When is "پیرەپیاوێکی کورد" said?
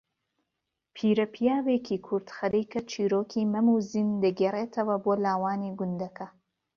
0.95-2.27